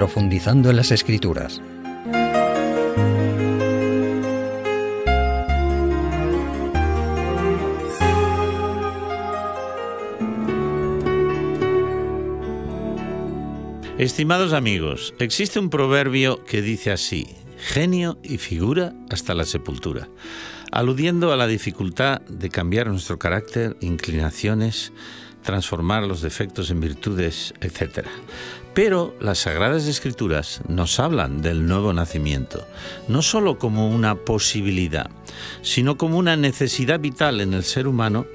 [0.00, 1.60] profundizando en las escrituras.
[13.98, 17.26] Estimados amigos, existe un proverbio que dice así,
[17.58, 20.08] genio y figura hasta la sepultura,
[20.72, 24.94] aludiendo a la dificultad de cambiar nuestro carácter, inclinaciones,
[25.42, 28.06] transformar los defectos en virtudes, etc.
[28.74, 32.66] Pero las Sagradas Escrituras nos hablan del nuevo nacimiento,
[33.08, 35.10] no sólo como una posibilidad,
[35.62, 38.26] sino como una necesidad vital en el ser humano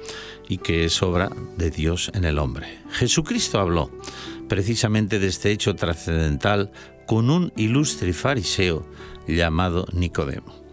[0.48, 2.78] y que es obra de Dios en el hombre.
[2.90, 3.90] Jesucristo habló
[4.48, 6.70] precisamente de este hecho trascendental
[7.06, 8.86] con un ilustre fariseo
[9.26, 10.65] llamado Nicodemo.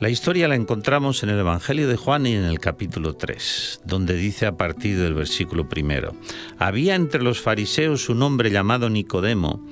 [0.00, 4.14] La historia la encontramos en el Evangelio de Juan y en el capítulo 3, donde
[4.14, 6.14] dice a partir del versículo primero,
[6.58, 9.62] había entre los fariseos un hombre llamado Nicodemo,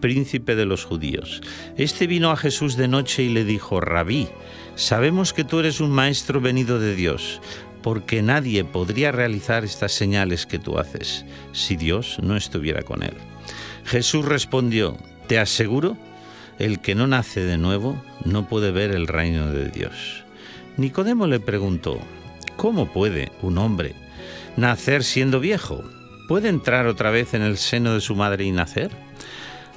[0.00, 1.40] príncipe de los judíos.
[1.76, 4.26] Este vino a Jesús de noche y le dijo, Rabí,
[4.74, 7.40] sabemos que tú eres un maestro venido de Dios,
[7.80, 13.14] porque nadie podría realizar estas señales que tú haces si Dios no estuviera con él.
[13.84, 14.96] Jesús respondió,
[15.28, 15.96] te aseguro
[16.58, 20.24] el que no nace de nuevo no puede ver el reino de Dios.
[20.76, 21.98] Nicodemo le preguntó,
[22.56, 23.94] ¿cómo puede un hombre
[24.56, 25.82] nacer siendo viejo?
[26.28, 28.90] ¿Puede entrar otra vez en el seno de su madre y nacer?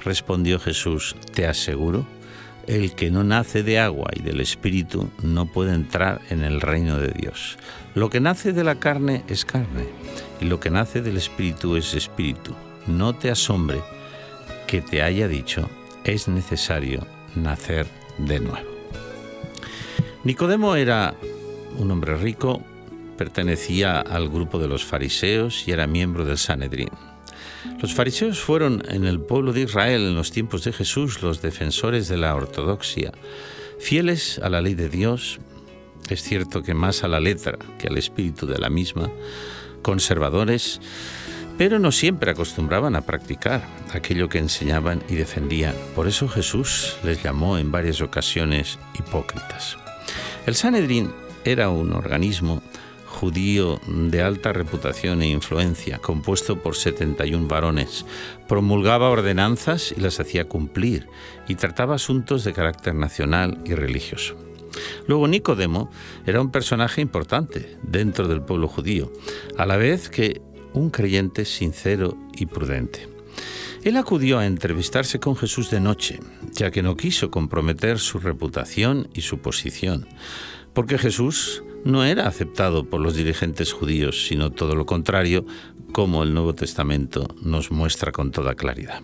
[0.04, 2.06] Respondió Jesús, te aseguro,
[2.66, 6.98] el que no nace de agua y del Espíritu no puede entrar en el reino
[6.98, 7.58] de Dios.
[7.94, 9.86] Lo que nace de la carne es carne,
[10.40, 12.54] y lo que nace del Espíritu es Espíritu.
[12.86, 13.80] No te asombre
[14.66, 15.68] que te haya dicho,
[16.04, 17.86] es necesario nacer
[18.18, 18.68] de nuevo.
[20.24, 21.14] Nicodemo era
[21.78, 22.62] un hombre rico,
[23.16, 26.90] pertenecía al grupo de los fariseos y era miembro del Sanedrín.
[27.80, 32.08] Los fariseos fueron en el pueblo de Israel en los tiempos de Jesús los defensores
[32.08, 33.12] de la ortodoxia,
[33.78, 35.40] fieles a la ley de Dios,
[36.08, 39.10] es cierto que más a la letra que al espíritu de la misma,
[39.82, 40.80] conservadores,
[41.60, 43.60] pero no siempre acostumbraban a practicar
[43.92, 45.74] aquello que enseñaban y defendían.
[45.94, 49.76] Por eso Jesús les llamó en varias ocasiones hipócritas.
[50.46, 51.12] El Sanedrín
[51.44, 52.62] era un organismo
[53.04, 58.06] judío de alta reputación e influencia, compuesto por 71 varones.
[58.48, 61.08] Promulgaba ordenanzas y las hacía cumplir
[61.46, 64.34] y trataba asuntos de carácter nacional y religioso.
[65.06, 65.90] Luego Nicodemo
[66.24, 69.12] era un personaje importante dentro del pueblo judío,
[69.58, 70.40] a la vez que
[70.72, 73.08] un creyente sincero y prudente.
[73.82, 76.20] Él acudió a entrevistarse con Jesús de noche,
[76.52, 80.06] ya que no quiso comprometer su reputación y su posición,
[80.74, 85.46] porque Jesús no era aceptado por los dirigentes judíos, sino todo lo contrario,
[85.92, 89.02] como el Nuevo Testamento nos muestra con toda claridad.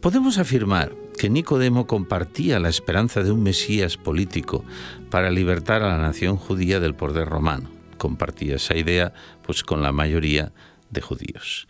[0.00, 4.64] Podemos afirmar que Nicodemo compartía la esperanza de un Mesías político
[5.10, 7.70] para libertar a la nación judía del poder romano.
[7.98, 9.14] Compartía esa idea
[9.46, 10.52] pues con la mayoría
[10.92, 11.66] de judíos.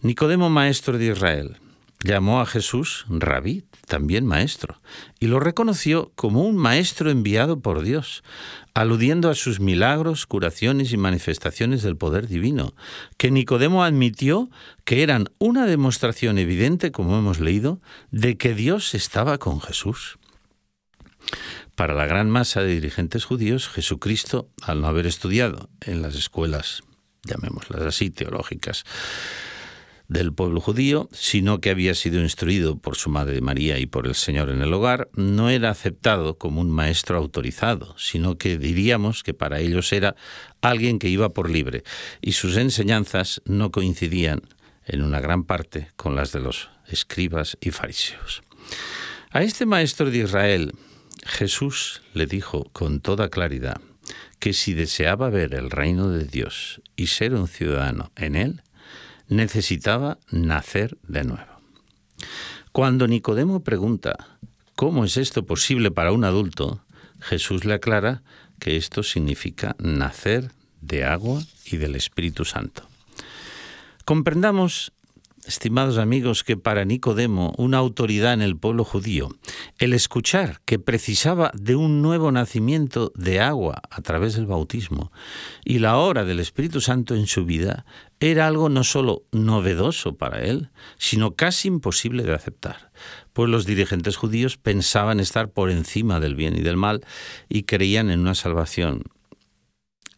[0.00, 1.56] Nicodemo, maestro de Israel,
[2.04, 4.80] llamó a Jesús rabí, también maestro,
[5.18, 8.22] y lo reconoció como un maestro enviado por Dios,
[8.74, 12.74] aludiendo a sus milagros, curaciones y manifestaciones del poder divino,
[13.16, 14.50] que Nicodemo admitió
[14.84, 20.18] que eran una demostración evidente, como hemos leído, de que Dios estaba con Jesús.
[21.74, 26.82] Para la gran masa de dirigentes judíos, Jesucristo, al no haber estudiado en las escuelas
[27.26, 28.84] llamémoslas así, teológicas
[30.08, 34.14] del pueblo judío, sino que había sido instruido por su madre María y por el
[34.14, 39.34] Señor en el hogar, no era aceptado como un maestro autorizado, sino que diríamos que
[39.34, 40.14] para ellos era
[40.60, 41.82] alguien que iba por libre,
[42.20, 44.42] y sus enseñanzas no coincidían
[44.84, 48.42] en una gran parte con las de los escribas y fariseos.
[49.30, 50.72] A este maestro de Israel,
[51.24, 53.80] Jesús le dijo con toda claridad,
[54.38, 58.62] que si deseaba ver el reino de Dios y ser un ciudadano en él,
[59.28, 61.56] necesitaba nacer de nuevo.
[62.72, 64.38] Cuando Nicodemo pregunta,
[64.74, 66.80] ¿cómo es esto posible para un adulto?
[67.20, 68.22] Jesús le aclara
[68.58, 72.82] que esto significa nacer de agua y del Espíritu Santo.
[74.04, 74.92] Comprendamos
[75.46, 79.30] estimados amigos, que para Nicodemo, una autoridad en el pueblo judío,
[79.78, 85.12] el escuchar que precisaba de un nuevo nacimiento de agua a través del bautismo
[85.64, 87.86] y la hora del Espíritu Santo en su vida
[88.20, 92.90] era algo no solo novedoso para él, sino casi imposible de aceptar,
[93.32, 97.04] pues los dirigentes judíos pensaban estar por encima del bien y del mal
[97.48, 99.04] y creían en una salvación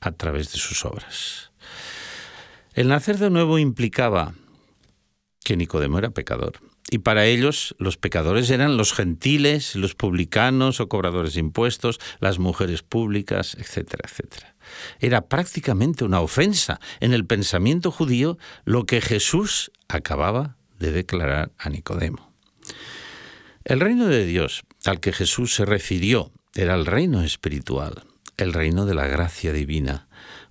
[0.01, 1.51] a través de sus obras.
[2.75, 4.35] El nacer de nuevo implicaba
[5.45, 10.89] que Nicodemo era pecador Y para ellos los pecadores eran los gentiles, los publicanos o
[10.89, 14.55] cobradores de impuestos, las mujeres públicas, etcétera, etcétera.
[15.01, 21.71] Era prácticamente una ofensa en el pensamiento judío lo que Jesús acababa de declarar a
[21.71, 22.33] Nicodemo.
[23.65, 28.05] El reino de Dios al que Jesús se refirió era el reino espiritual,
[28.37, 30.09] el reino de la gracia divina.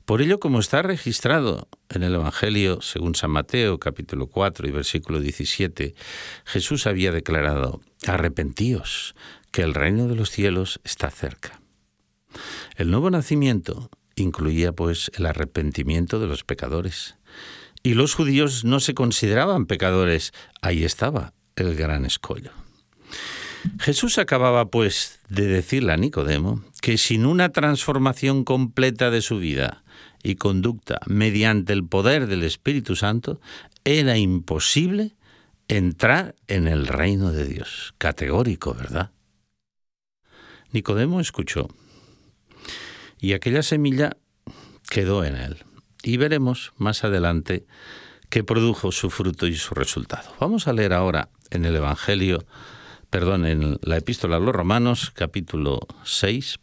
[0.07, 5.19] Por ello, como está registrado en el Evangelio según San Mateo capítulo 4 y versículo
[5.19, 5.95] 17,
[6.45, 9.15] Jesús había declarado, arrepentíos,
[9.51, 11.59] que el reino de los cielos está cerca.
[12.77, 17.18] El nuevo nacimiento incluía pues el arrepentimiento de los pecadores.
[17.83, 20.31] Y los judíos no se consideraban pecadores.
[20.62, 22.51] Ahí estaba el gran escollo.
[23.81, 29.83] Jesús acababa pues de decirle a Nicodemo que sin una transformación completa de su vida
[30.23, 33.39] y conducta mediante el poder del Espíritu Santo,
[33.83, 35.15] era imposible
[35.67, 37.93] entrar en el reino de Dios.
[37.97, 39.11] Categórico, ¿verdad?
[40.71, 41.69] Nicodemo escuchó
[43.19, 44.17] y aquella semilla
[44.89, 45.57] quedó en él.
[46.03, 47.65] Y veremos más adelante
[48.29, 50.33] que produjo su fruto y su resultado.
[50.39, 52.45] Vamos a leer ahora en el Evangelio,
[53.09, 56.59] perdón, en la epístola a los Romanos, capítulo 6,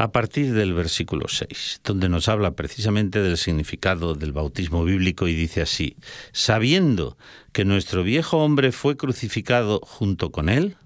[0.00, 5.34] a partir del versículo 6, donde nos habla precisamente del significado del bautismo bíblico y
[5.34, 5.94] dice así,
[6.32, 7.18] sabiendo
[7.52, 10.78] que nuestro viejo hombre fue crucificado junto con él,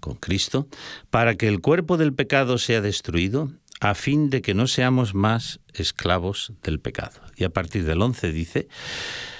[0.00, 0.66] con Cristo,
[1.10, 3.50] para que el cuerpo del pecado sea destruido,
[3.80, 7.20] a fin de que no seamos más esclavos del pecado.
[7.36, 8.68] Y a partir del 11 dice,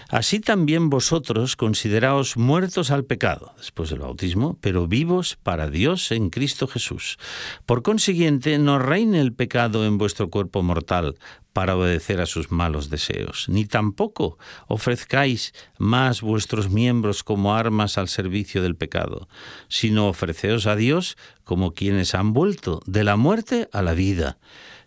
[0.08, 6.30] Así también vosotros consideraos muertos al pecado después del bautismo, pero vivos para Dios en
[6.30, 7.18] Cristo Jesús.
[7.66, 11.16] Por consiguiente, no reine el pecado en vuestro cuerpo mortal
[11.54, 18.08] para obedecer a sus malos deseos, ni tampoco ofrezcáis más vuestros miembros como armas al
[18.08, 19.28] servicio del pecado,
[19.68, 24.38] sino ofreceos a Dios como quienes han vuelto de la muerte a la vida,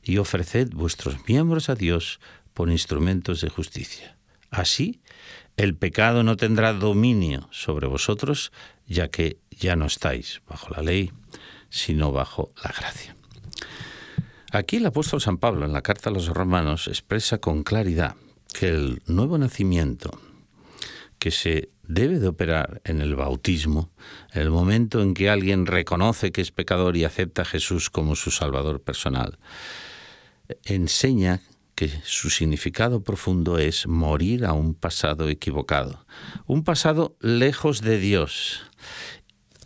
[0.04, 2.20] y ofreced vuestros miembros a Dios
[2.54, 4.17] por instrumentos de justicia.
[4.50, 5.02] Así,
[5.58, 8.52] el pecado no tendrá dominio sobre vosotros,
[8.88, 11.12] ya que ya no estáis bajo la ley,
[11.70, 13.16] sino bajo la gracia.
[14.52, 18.16] Aquí el apóstol San Pablo en la carta a los romanos expresa con claridad
[18.54, 20.20] que el nuevo nacimiento
[21.20, 23.90] que se debe de operar en el bautismo,
[24.34, 28.16] en el momento en que alguien reconoce que es pecador y acepta a Jesús como
[28.16, 29.38] su Salvador personal,
[30.64, 31.42] enseña
[31.78, 36.08] que su significado profundo es morir a un pasado equivocado,
[36.48, 38.64] un pasado lejos de Dios,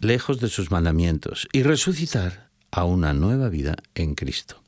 [0.01, 4.61] lejos de sus mandamientos, y resucitar a una nueva vida en Cristo.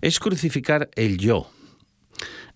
[0.00, 1.50] Es crucificar el yo,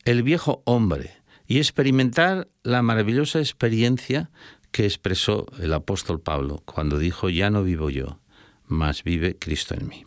[0.07, 1.11] el viejo hombre,
[1.47, 4.31] y experimentar la maravillosa experiencia
[4.71, 8.19] que expresó el apóstol Pablo cuando dijo, ya no vivo yo,
[8.67, 10.07] mas vive Cristo en mí.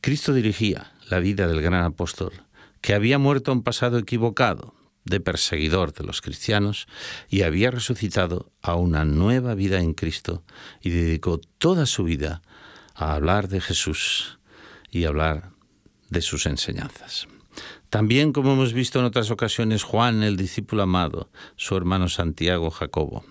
[0.00, 2.32] Cristo dirigía la vida del gran apóstol
[2.86, 4.72] que había muerto un pasado equivocado
[5.04, 6.86] de perseguidor de los cristianos
[7.28, 10.44] y había resucitado a una nueva vida en Cristo
[10.80, 12.42] y dedicó toda su vida
[12.94, 14.38] a hablar de Jesús
[14.88, 15.50] y hablar
[16.10, 17.26] de sus enseñanzas.
[17.90, 23.24] También, como hemos visto en otras ocasiones, Juan, el discípulo amado, su hermano Santiago Jacobo,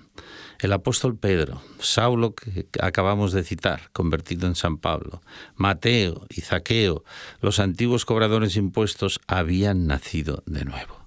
[0.59, 5.21] el apóstol Pedro, Saulo que acabamos de citar, convertido en San Pablo,
[5.55, 7.03] Mateo y Zaqueo,
[7.41, 11.05] los antiguos cobradores de impuestos, habían nacido de nuevo.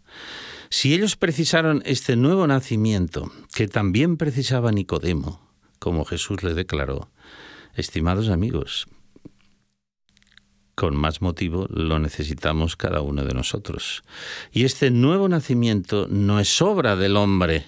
[0.71, 5.40] Si ellos precisaron este nuevo nacimiento, que también precisaba Nicodemo,
[5.78, 7.11] como Jesús le declaró,
[7.75, 8.87] estimados amigos,
[10.78, 14.05] con más motivo lo necesitamos cada uno de nosotros.
[14.52, 17.67] Y este nuevo nacimiento no es obra del hombre,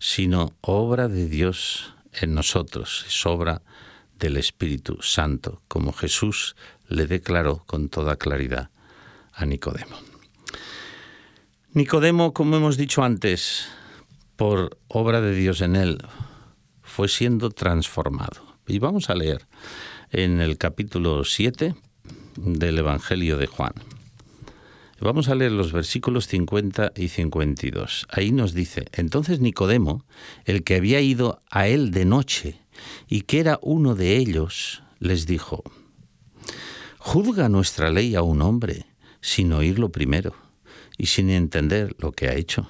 [0.00, 3.62] sino obra de Dios en nosotros, es obra
[4.18, 6.56] del Espíritu Santo, como Jesús
[6.88, 8.70] le declaró con toda claridad
[9.32, 9.96] a Nicodemo.
[11.72, 13.68] Nicodemo, como hemos dicho antes,
[14.36, 15.98] por obra de Dios en él,
[16.82, 18.56] fue siendo transformado.
[18.66, 19.46] Y vamos a leer
[20.10, 21.74] en el capítulo 7
[22.36, 23.74] del Evangelio de Juan.
[25.02, 28.06] Vamos a leer los versículos 50 y 52.
[28.10, 30.04] Ahí nos dice, entonces Nicodemo,
[30.44, 32.60] el que había ido a él de noche
[33.08, 35.64] y que era uno de ellos, les dijo,
[36.98, 38.84] ¿juzga nuestra ley a un hombre
[39.22, 40.34] sin oírlo primero
[40.98, 42.68] y sin entender lo que ha hecho?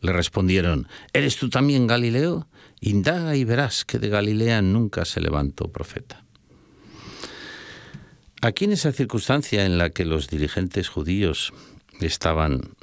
[0.00, 2.48] Le respondieron, ¿eres tú también Galileo?
[2.80, 6.24] Indaga y verás que de Galilea nunca se levantó profeta.
[8.40, 11.52] Aquí en esa circunstancia en la que los dirigentes judíos
[12.00, 12.76] estaban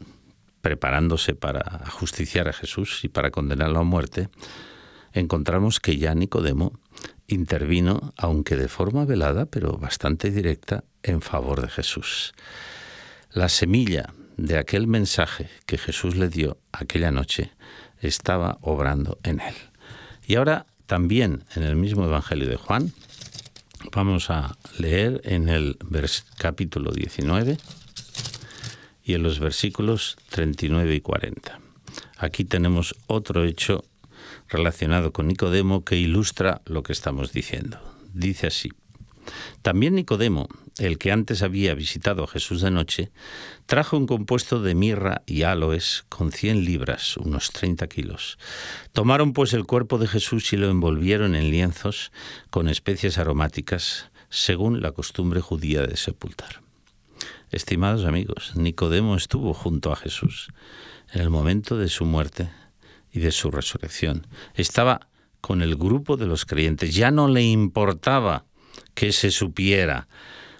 [0.60, 4.28] preparándose para justiciar a Jesús y para condenarlo a muerte,
[5.14, 6.78] encontramos que ya Nicodemo
[7.28, 12.34] intervino, aunque de forma velada, pero bastante directa, en favor de Jesús.
[13.32, 17.52] La semilla de aquel mensaje que Jesús le dio aquella noche
[18.02, 19.56] estaba obrando en él.
[20.28, 22.92] Y ahora también en el mismo Evangelio de Juan,
[23.92, 25.77] vamos a leer en el
[26.38, 27.58] capítulo 19
[29.04, 31.60] y en los versículos 39 y 40.
[32.18, 33.86] Aquí tenemos otro hecho
[34.50, 37.80] relacionado con Nicodemo que ilustra lo que estamos diciendo.
[38.13, 38.72] Dice así,
[39.62, 43.12] también Nicodemo, el que antes había visitado a Jesús de noche,
[43.65, 48.38] trajo un compuesto de mirra y aloes con cien libras, unos treinta kilos.
[48.91, 52.12] Tomaron pues el cuerpo de Jesús y lo envolvieron en lienzos
[52.50, 56.62] con especies aromáticas, según la costumbre judía de sepultar.
[57.51, 60.50] Estimados amigos, Nicodemo estuvo junto a Jesús
[61.13, 62.50] en el momento de su muerte
[63.13, 64.27] y de su resurrección.
[64.55, 65.08] Estaba
[65.39, 66.96] con el grupo de los creyentes.
[66.96, 68.46] Ya no le importaba
[68.94, 70.08] que se supiera.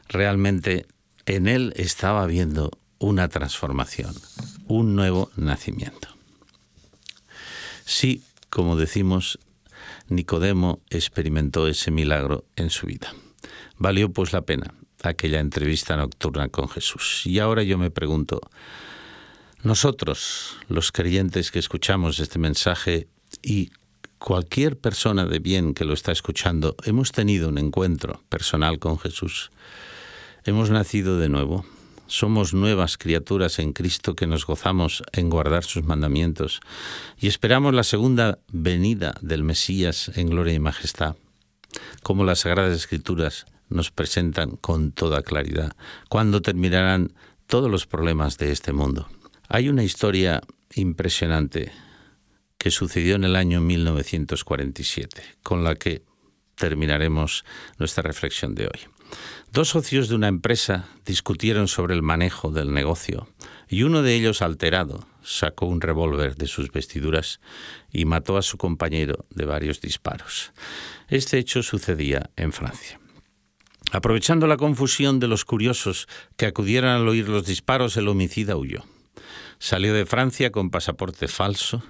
[0.08, 0.86] Realmente
[1.26, 4.14] en él estaba habiendo una transformación,
[4.68, 6.10] un nuevo nacimiento.
[7.86, 9.40] Sí, como decimos,
[10.08, 13.14] Nicodemo experimentó ese milagro en su vida.
[13.78, 17.22] Valió pues la pena aquella entrevista nocturna con Jesús.
[17.26, 18.42] Y ahora yo me pregunto,
[19.64, 23.08] nosotros, los creyentes que escuchamos este mensaje
[23.42, 23.72] y
[24.20, 29.52] cualquier persona de bien que lo está escuchando, hemos tenido un encuentro personal con Jesús.
[30.48, 31.66] Hemos nacido de nuevo.
[32.06, 36.60] Somos nuevas criaturas en Cristo que nos gozamos en guardar sus mandamientos
[37.18, 41.16] y esperamos la segunda venida del Mesías en gloria y majestad,
[42.04, 45.76] como las Sagradas Escrituras nos presentan con toda claridad,
[46.10, 47.14] cuando terminarán
[47.48, 49.10] todos los problemas de este mundo.
[49.50, 50.44] Hay una historia
[50.76, 51.72] impresionante
[52.60, 56.04] que sucedió en el año 1947, con la que
[56.54, 57.46] terminaremos
[57.80, 58.95] nuestra reflexión de hoy.
[59.52, 63.28] Dos socios de una empresa discutieron sobre el manejo del negocio
[63.70, 67.40] y uno de ellos, alterado, sacó un revólver de sus vestiduras
[67.92, 70.52] y mató a su compañero de varios disparos.
[71.08, 73.00] Este hecho sucedía en Francia.
[73.92, 76.08] Aprovechando la confusión de los curiosos
[76.38, 78.84] que acudieron al oír los disparos, el homicida huyó.
[79.58, 81.84] Salió de Francia con pasaporte falso,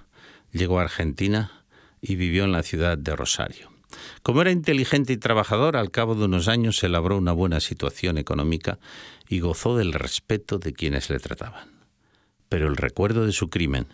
[0.51, 1.63] llegó a Argentina
[2.01, 3.74] y vivió en la ciudad de Rosario.
[4.23, 8.17] Como era inteligente y trabajador, al cabo de unos años se labró una buena situación
[8.17, 8.79] económica
[9.27, 11.69] y gozó del respeto de quienes le trataban.
[12.49, 13.87] Pero el recuerdo de su crimen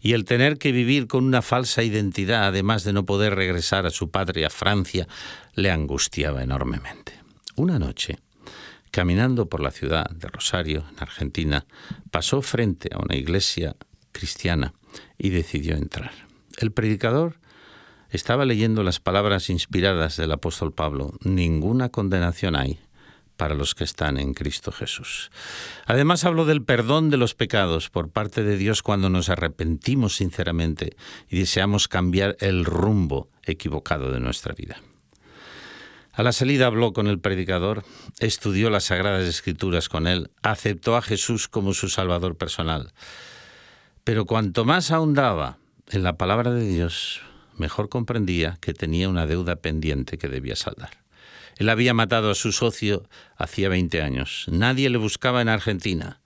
[0.00, 3.90] y el tener que vivir con una falsa identidad, además de no poder regresar a
[3.90, 5.08] su patria, Francia,
[5.54, 7.12] le angustiaba enormemente.
[7.56, 8.18] Una noche,
[8.94, 11.66] Caminando por la ciudad de Rosario, en Argentina,
[12.12, 13.74] pasó frente a una iglesia
[14.12, 14.72] cristiana
[15.18, 16.12] y decidió entrar.
[16.58, 17.40] El predicador
[18.16, 22.78] estaba leyendo las palabras inspiradas del apóstol Pablo, ninguna condenación hay
[23.36, 25.32] para los que están en Cristo Jesús.
[25.86, 30.96] Además habló del perdón de los pecados por parte de Dios cuando nos arrepentimos sinceramente
[31.28, 34.76] y deseamos cambiar el rumbo equivocado de nuestra vida.
[36.12, 37.82] A la salida habló con el predicador,
[38.20, 42.92] estudió las Sagradas Escrituras con él, aceptó a Jesús como su Salvador personal.
[44.04, 45.58] Pero cuanto más ahondaba
[45.90, 47.20] en la palabra de Dios,
[47.56, 51.04] mejor comprendía que tenía una deuda pendiente que debía saldar.
[51.56, 54.46] Él había matado a su socio hacía 20 años.
[54.48, 56.20] Nadie le buscaba en Argentina,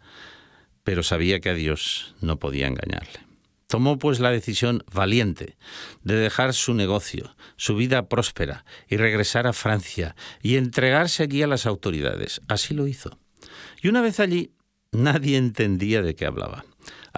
[0.84, 3.28] pero sabía que a Dios no podía engañarle.
[3.66, 5.58] Tomó pues la decisión valiente
[6.02, 11.46] de dejar su negocio, su vida próspera, y regresar a Francia y entregarse allí a
[11.46, 12.40] las autoridades.
[12.48, 13.18] Así lo hizo.
[13.82, 14.52] Y una vez allí,
[14.90, 16.64] nadie entendía de qué hablaba.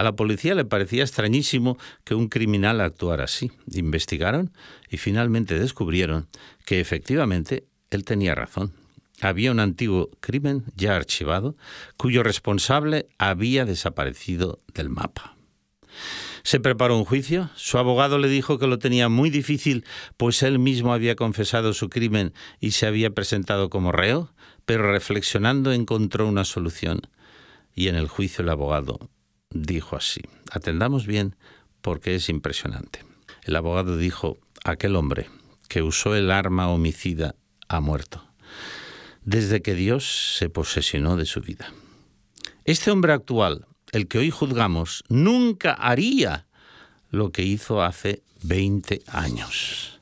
[0.01, 3.53] A la policía le parecía extrañísimo que un criminal actuara así.
[3.71, 4.51] Investigaron
[4.89, 6.27] y finalmente descubrieron
[6.65, 8.73] que efectivamente él tenía razón.
[9.21, 11.55] Había un antiguo crimen ya archivado
[11.99, 15.37] cuyo responsable había desaparecido del mapa.
[16.45, 17.51] Se preparó un juicio.
[17.55, 19.85] Su abogado le dijo que lo tenía muy difícil,
[20.17, 24.33] pues él mismo había confesado su crimen y se había presentado como reo,
[24.65, 27.03] pero reflexionando encontró una solución.
[27.75, 29.11] Y en el juicio el abogado
[29.51, 31.37] dijo así, atendamos bien
[31.81, 33.05] porque es impresionante.
[33.43, 35.29] El abogado dijo, aquel hombre
[35.69, 37.37] que usó el arma homicida
[37.69, 38.25] ha muerto,
[39.25, 41.73] desde que Dios se posesionó de su vida.
[42.65, 46.47] Este hombre actual el que hoy juzgamos, nunca haría
[47.11, 50.00] lo que hizo hace 20 años.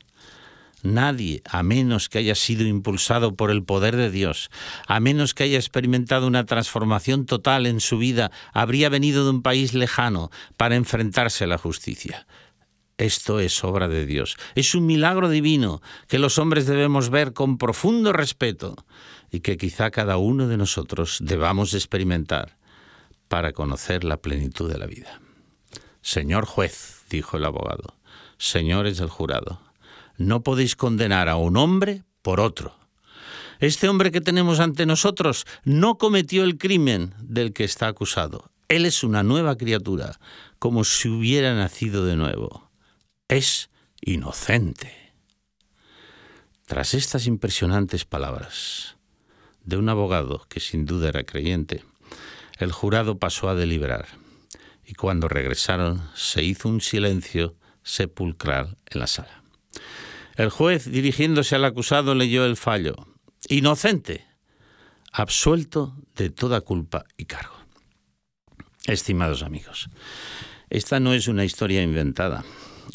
[0.83, 4.49] Nadie, a menos que haya sido impulsado por el poder de Dios,
[4.87, 9.43] a menos que haya experimentado una transformación total en su vida, habría venido de un
[9.43, 12.27] país lejano para enfrentarse a la justicia.
[12.97, 14.37] Esto es obra de Dios.
[14.57, 18.75] Es un milagro divino que los hombres debemos ver con profundo respeto
[19.31, 22.57] y que quizá cada uno de nosotros debamos experimentar
[23.29, 25.21] para conocer la plenitud de la vida.
[26.03, 27.97] Señor juez, dijo el abogado,
[28.37, 29.61] señores del jurado,
[30.19, 32.77] no podéis condenar a un hombre por otro.
[33.61, 38.51] Este hombre que tenemos ante nosotros no cometió el crimen del que está acusado.
[38.69, 40.21] Él es una nueva criatura,
[40.59, 42.71] como si hubiera nacido de nuevo.
[43.29, 43.71] Es
[44.01, 44.93] inocente.
[46.67, 48.97] Tras estas impresionantes palabras
[49.65, 51.83] de un abogado que sin duda era creyente,
[52.59, 54.07] el jurado pasó a deliberar
[54.85, 59.43] y cuando regresaron se hizo un silencio sepulcral en la sala.
[60.39, 62.95] El juez, dirigiéndose al acusado, leyó el fallo.
[63.49, 64.25] Inocente,
[65.13, 67.57] absuelto de toda culpa y cargo.
[68.85, 69.91] Estimados amigos,
[70.71, 72.45] esta no es una historia inventada,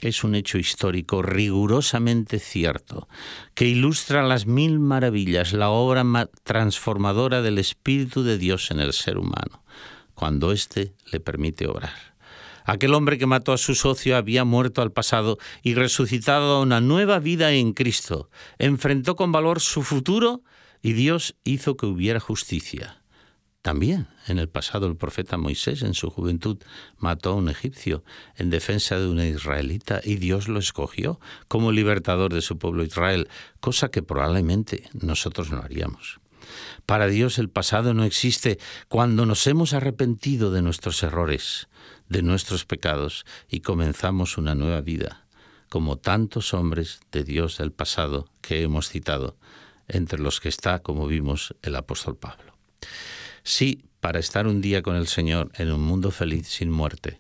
[0.02, 3.10] es un hecho histórico rigurosamente cierto,
[3.56, 9.18] que ilustra las mil maravillas, la obra transformadora del Espíritu de Dios en el ser
[9.18, 9.66] humano,
[10.14, 12.13] cuando éste le permite obrar.
[12.66, 16.82] Aquel hombre que mató a su socio había muerto al pasado y resucitado a una
[16.82, 18.30] nueva vida en Cristo.
[18.58, 20.44] Enfrentó con valor su futuro
[20.82, 23.04] y Dios hizo que hubiera justicia.
[23.64, 26.58] También en el pasado el profeta Moisés en su juventud
[26.98, 28.04] mató a un egipcio
[28.36, 31.18] en defensa de una israelita y Dios lo escogió
[31.48, 33.30] como libertador de su pueblo Israel,
[33.62, 36.20] cosa que probablemente nosotros no haríamos.
[36.86, 41.70] Para Dios el pasado no existe cuando nos hemos arrepentido de nuestros errores,
[42.14, 45.26] de nuestros pecados y comenzamos una nueva vida,
[45.68, 49.36] como tantos hombres de Dios del pasado que hemos citado,
[49.88, 52.56] entre los que está, como vimos, el apóstol Pablo.
[53.42, 57.18] Sí, para estar un día con el Señor en un mundo feliz sin muerte,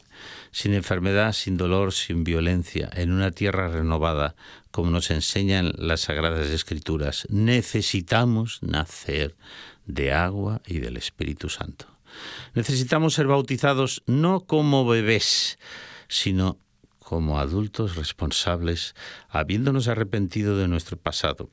[0.51, 4.35] sin enfermedad, sin dolor, sin violencia, en una tierra renovada,
[4.69, 9.35] como nos enseñan las Sagradas Escrituras, necesitamos nacer
[9.87, 11.92] de agua y del Espíritu Santo.
[12.53, 15.59] Necesitamos ser bautizados no como bebés,
[16.07, 16.57] sino
[16.99, 18.95] como adultos responsables,
[19.29, 21.49] habiéndonos arrepentido de nuestro pasado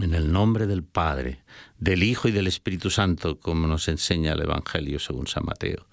[0.00, 1.44] en el nombre del Padre,
[1.78, 5.86] del Hijo y del Espíritu Santo, como nos enseña el Evangelio según San Mateo.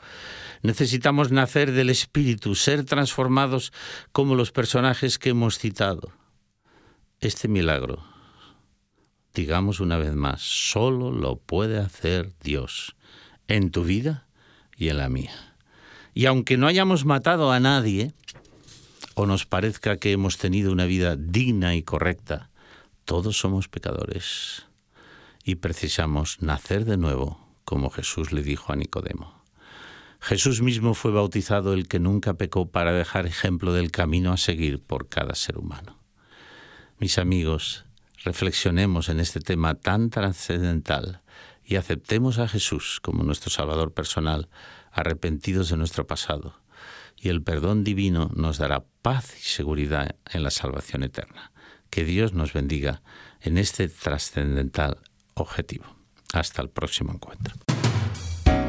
[0.63, 3.71] Necesitamos nacer del Espíritu, ser transformados
[4.11, 6.11] como los personajes que hemos citado.
[7.19, 8.03] Este milagro,
[9.35, 12.95] digamos una vez más, solo lo puede hacer Dios
[13.55, 14.25] en tu vida
[14.77, 15.55] y en la mía.
[16.13, 18.13] Y aunque no hayamos matado a nadie,
[19.15, 22.49] o nos parezca que hemos tenido una vida digna y correcta,
[23.05, 24.65] todos somos pecadores
[25.43, 29.41] y precisamos nacer de nuevo, como Jesús le dijo a Nicodemo.
[30.19, 34.81] Jesús mismo fue bautizado el que nunca pecó para dejar ejemplo del camino a seguir
[34.81, 35.97] por cada ser humano.
[36.99, 37.85] Mis amigos,
[38.23, 41.21] reflexionemos en este tema tan trascendental
[41.65, 44.49] y aceptemos a Jesús como nuestro Salvador personal,
[44.91, 46.55] arrepentidos de nuestro pasado,
[47.15, 51.51] y el perdón divino nos dará paz y seguridad en la salvación eterna.
[51.89, 53.01] Que Dios nos bendiga
[53.41, 54.97] en este trascendental
[55.33, 55.85] objetivo.
[56.33, 57.55] Hasta el próximo encuentro.